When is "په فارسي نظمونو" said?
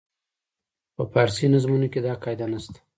0.95-1.87